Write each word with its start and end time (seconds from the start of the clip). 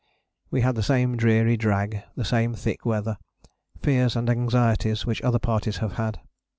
We 0.49 0.61
had 0.61 0.73
the 0.73 0.81
same 0.81 1.15
dreary 1.15 1.55
drag, 1.57 2.01
the 2.15 2.25
same 2.25 2.55
thick 2.55 2.87
weather, 2.87 3.19
fears 3.83 4.15
and 4.15 4.31
anxieties 4.31 5.05
which 5.05 5.21
other 5.21 5.37
parties 5.37 5.77
have 5.77 5.91
had. 5.97 6.19